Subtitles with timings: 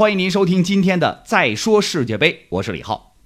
[0.00, 3.16] 欢迎您收听今天的《再说世界杯》，我是李浩。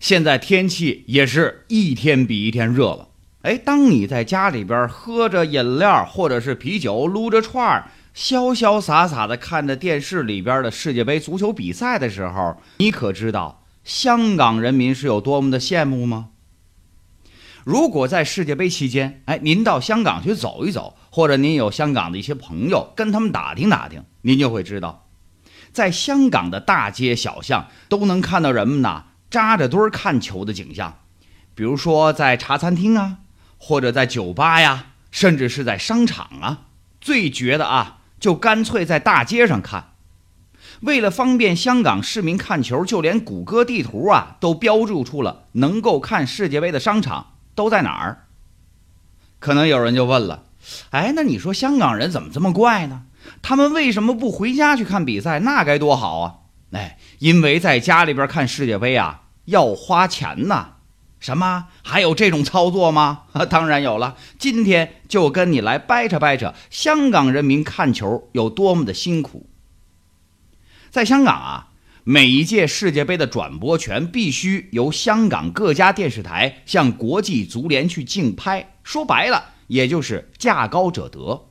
[0.00, 3.08] 现在天气也是一天比一天热了。
[3.42, 16.30] 哎，当你在家里边喝着饮料或者是啤酒，撸着串儿，潇潇洒洒的看着电视里边的世界杯足球比赛的时候，你可知道香港人民是有多么的羡慕吗？
[17.62, 25.05] 如果在世界杯期间，哎，您到香港去走一走，或者您有香港的一些朋友，跟他们打听打听，您就会知道，
[25.76, 31.00] 在香港的大街小巷都能看到人们呐扎着堆儿看球的景象。
[31.54, 33.18] 比如说在茶餐厅啊，
[33.58, 36.60] 或者在酒吧呀，甚至是在商场啊，
[36.98, 39.92] 最绝的啊，就干脆在大街上看。
[40.80, 47.34] 为了方便香港市民看球，就连谷歌地图啊都标注出了能够看世界杯的商场。
[47.54, 48.24] 都在哪儿？
[49.38, 50.44] 可能有人就问了
[50.92, 53.02] ：“哎，那你说香港人怎么这么怪呢？
[53.42, 55.40] 他们为什么不回家去看比赛？
[55.40, 56.34] 那该多好啊！”
[56.72, 60.74] 哎，因为在家里边看世界杯啊，要花钱呐。
[61.18, 61.66] 什么？
[61.82, 63.22] 还有这种操作吗？
[63.48, 64.16] 当然有了。
[64.38, 69.48] 今天就跟你来掰扯掰扯香港人民看球有多么的辛苦。
[70.90, 71.68] 在香港啊。
[72.08, 81.48] 每一届世界杯的转播权必须由香港各家电视台向国际足联去竞拍，说白了，也就是价高者得。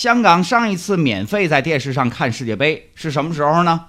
[0.00, 3.88] 香港上一次免费在电视上看世界杯是什么时候呢？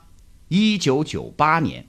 [0.49, 1.87] 一九九八年。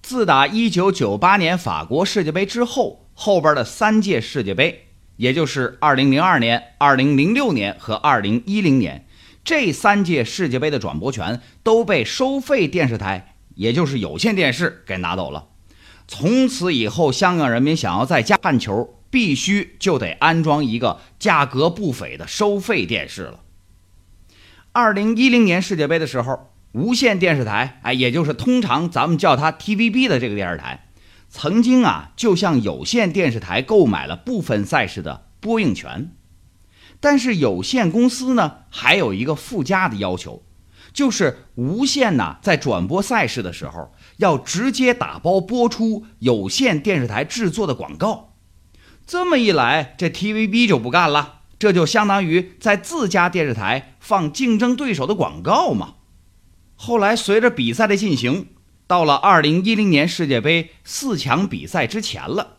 [0.00, 9.08] 自打一九九八年法国世界杯之后，后边的三届世界杯，也就是二零零二年、二零零六年和二零一零年。
[9.42, 15.48] 这三届世界杯的转播权都被收费电视台，也就是有线电视给拿走了。
[16.06, 23.40] 从此以后，香港人民想要在家看球，必须就得安装一个价格不菲的收费电视了。
[24.76, 30.88] 二零一零年世界杯的时候，无线电视台，哎，也就是通常咱们叫它 TVB 的这个电视台，
[31.28, 36.10] 曾经啊，就向有线电视台购买了部分赛事的播映权。
[36.98, 40.42] 但是有线公司呢，还有一个附加的要求，
[40.92, 48.34] 就是无线呢在转播赛事的时候，要直接打包播出有线电视台制作的广告。
[49.06, 55.94] 这么一来，这 TVB 就不干了，这就相当于在自家电视台放竞争对手的广告嘛。
[56.74, 58.48] 后来随着比赛的进行，
[58.86, 62.58] 到了2010年世界杯四强比赛之前了，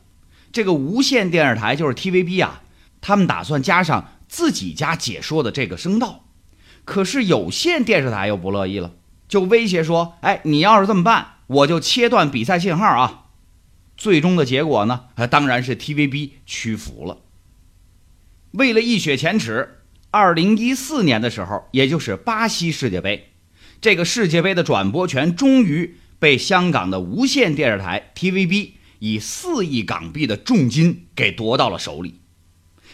[0.51, 2.63] 这个无线电视台就是 TVB 啊，
[3.01, 4.11] 他们打算加上。
[4.27, 6.25] 自己家解说的这个声道，
[6.83, 8.93] 可是有线电视台又不乐意了，
[9.29, 13.27] 就威胁说：“哎，你要是这么办，我就切断比赛信号啊！”
[13.95, 17.19] 最终的结果呢，当然是 TVB 屈服了。
[18.55, 19.79] 为了一雪前耻，
[20.11, 23.31] 二零一四年的时候，也就是巴西世界杯，
[23.81, 32.21] 这个世界杯的转播权终于被香港的无线电视台 TVB 以四亿港币的重金给夺到了手里。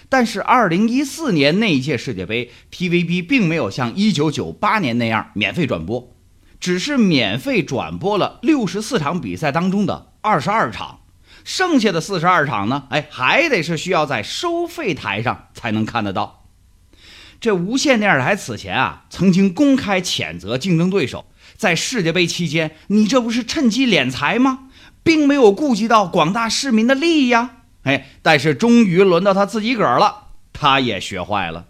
[0.10, 6.16] 但是，二零一四年那一届世界杯，TVB 并没有像一九九八年那样免费转播，
[6.60, 11.01] 只是免费转播了六十四场比赛当中的二十二场，
[11.44, 12.84] 剩下的四十二场呢？
[12.90, 16.46] 哎，还得是需要在收费台上才能看得到。
[17.40, 21.26] 这无线电视台此前啊，曾经公开谴责竞争对手，
[21.58, 24.68] 在世界杯期间，你这不是趁机敛财吗？
[25.04, 27.58] 并没有顾及到广大市民的利益呀。
[27.84, 31.66] 哎，但是终于轮到他自己个儿了，他也学坏了。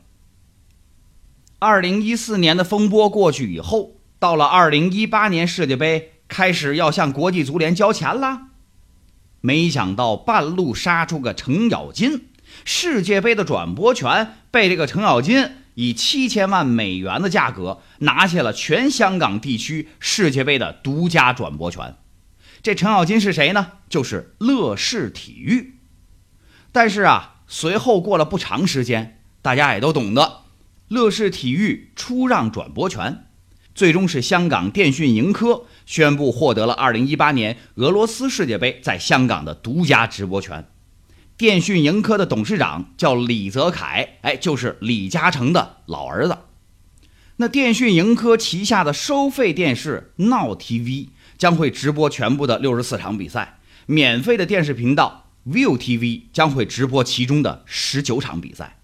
[1.60, 8.48] 二零一四年的风波过去以后，到了二零一八年世界杯开始要向国际足联交钱了，
[9.42, 12.28] 没想到半路杀出个程咬金，
[12.64, 21.96] 世界杯的转播权被这个程咬金以七千万美元的价格拿下了全香港地区世界杯的独家转播权。
[22.62, 23.72] 这程咬金是谁呢？
[23.90, 25.80] 就是乐视体育。
[26.72, 30.42] 但是啊，随后过了不长时间，大家也都懂得，
[30.88, 33.26] 乐视体育出让转播权，
[33.82, 40.68] 最终是香港电讯盈科宣布获得了2018年俄罗斯世界杯在香港的独家直播权。
[41.36, 46.38] 电讯盈科的董事长叫李泽楷，哎，就是李嘉诚的老儿子。
[47.38, 51.08] 那电讯盈科旗下的收费电视 Now TV
[51.40, 53.58] 将会直播全部的64场比赛，
[53.88, 55.26] 免费的电视频道。
[55.50, 58.78] ViuTV 将会直播其中的十九场比赛，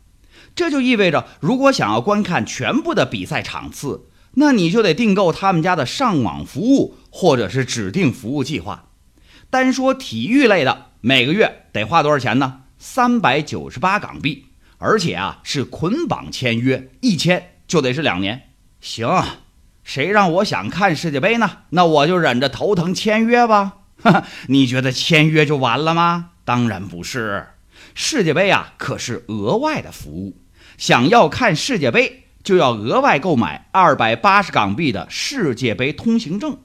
[0.56, 4.06] 这就意味着，如果想要观看全部的比赛场次，
[4.39, 8.89] 那你就得订购他们家的上网服务或者是指定服务计划。
[9.50, 12.62] 单说体育类的，每个月得花多少钱呢？
[12.78, 14.45] 三百九十八港币，
[14.78, 18.50] 而且啊是捆绑签约，一签就得是两年。
[18.80, 19.10] 行，
[19.84, 21.63] 谁让我想看世界杯呢？
[21.69, 23.78] 那我就忍着头疼签约吧。
[24.50, 26.31] 你觉得签约就完了吗？
[26.45, 27.48] 当然不是，
[27.95, 30.44] 世界杯啊可是额外的服务。
[30.78, 36.60] 想要看世界杯，就要额外购买二百八十港币的世界杯通行证。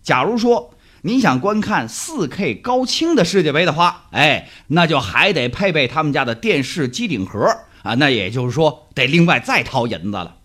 [0.00, 7.40] 假如说你想观看四 K 高清的世界杯的话，哎，那就还得配备他们家的电视机顶盒
[7.82, 10.36] 啊，那也就是说得另外再掏银子了。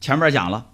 [0.00, 0.66] 前面讲了。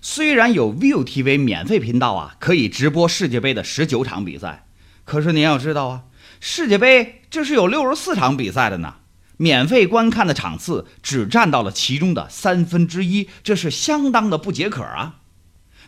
[0.00, 4.64] 虽然有 View TV 免费频道啊，可以直播世界杯的十九场比赛，
[5.04, 6.04] 可是您要知道啊，
[6.40, 8.94] 世界杯这是有六十四场比赛的呢，
[9.40, 15.14] 免费观看的场次只占到了其中的三分之一，这是相当的不解渴啊。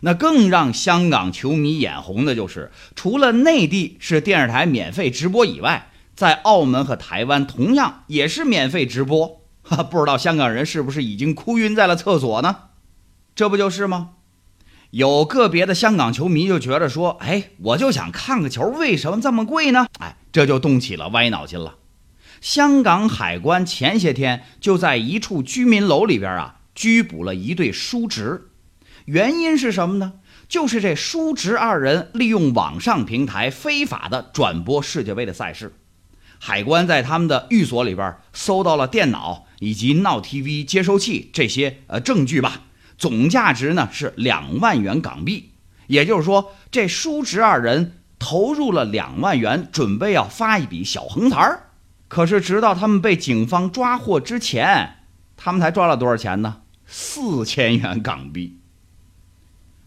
[0.01, 9.43] 那更让香港球迷眼红的就是，除了内地是电视台免费直播以外，在澳门和台湾同样也是免费直播。
[9.61, 12.55] 哈，不知道香港人是不是已经哭晕在了厕所呢？
[13.35, 14.13] 这不就是吗？
[14.89, 21.75] 有个别的香港球迷就觉得说：“哎，我就想看个球，为什么这么贵呢？”哎，这就动起了歪脑筋了。
[22.43, 28.49] 香港海关前些天就在一处居民楼里边啊拘捕了一对叔侄，
[29.05, 30.15] 原因是什么呢？
[30.49, 35.73] 就是这叔侄二人利用网上平台非法的转播世界杯的赛事。
[36.37, 42.63] 海关在他们的寓所里边搜到了电脑以及闹 TV 接收器这些呃证据吧。
[42.97, 45.51] 总价值呢是两万元港币，
[45.87, 51.69] 也就是说，这叔侄二人投入了两万元，准备要发一笔小横财儿。
[52.13, 54.97] 可是，直到他们被警方抓获之前，
[55.35, 56.57] 他们才赚了多少钱呢？
[56.85, 58.59] 四千元港币。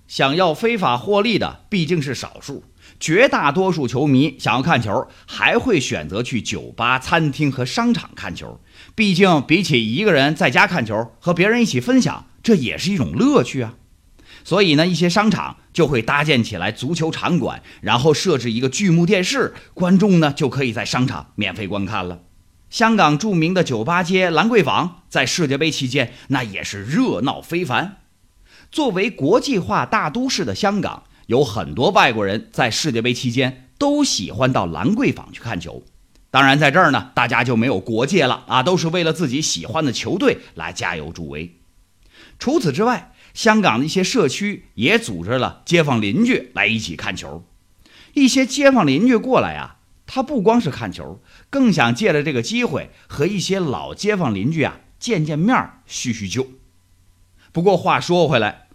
[0.09, 2.65] 想要非法获利的毕竟是少数，
[2.99, 8.61] 绝大多数球迷想要看球，还会选择去酒吧、餐厅和商场看球。
[8.97, 12.27] 毕竟，比起一个人在家看球，和别人一起分享。
[12.43, 13.75] 这也是一种乐趣啊，
[14.47, 22.21] 所以呢，一些商场就会搭建起来足球场馆，然后设置一个巨幕电视，观众呢就可以在商场免费观看了。
[22.71, 27.97] 香港著名的酒吧街兰桂坊在世界杯期间那也是热闹非凡。
[28.71, 35.83] 作为国际化大都市的香港，有很多外国人在世界杯期间都喜欢到兰桂坊去看球。
[36.31, 41.57] 当然，在这儿呢，大家就没有国界了啊，都是为了自己喜欢的球队来加油助威。
[42.39, 47.45] 除此之外，香港的一些社区也组织了街坊邻居来一起看球。
[48.15, 55.55] 一些街坊邻居过来啊，他不光是看球，更想借着这个机会和一些老街坊邻居啊见见面、
[55.85, 56.47] 叙叙旧。
[57.53, 58.69] 不过话说回来，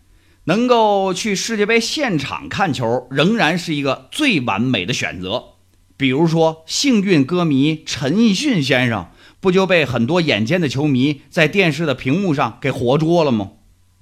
[0.44, 5.56] 能够去世界杯现场看球，仍然是一个最完美的选择。
[5.98, 9.10] 比如说，幸运歌迷陈奕迅先生。
[9.40, 13.54] 不就被很多眼尖的球迷在电视的屏幕上给活捉了吗？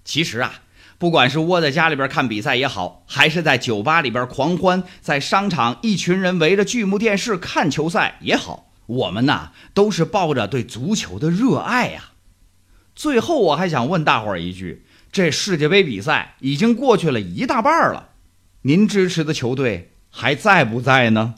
[0.10, 0.62] 其实啊，
[0.98, 12.14] 不管是窝在家里边看比赛也好，还是在酒吧里边狂欢，在商场一群人围着巨幕电视看球赛也好，我们呐都是抱着对足球的热爱呀。
[12.96, 18.10] 最后，我还想问大伙儿一句：这世界杯比赛已经过去了一大半了，
[18.64, 21.36] 您支持的球队还在不在呢？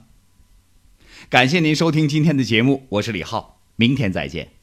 [1.30, 3.60] 感谢您收听今天的节目，我是李浩。
[3.76, 4.61] 明天再见。